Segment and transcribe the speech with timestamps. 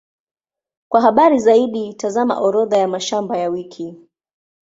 [0.89, 3.95] Kwa habari zaidi, tazama Orodha ya mashamba ya wiki.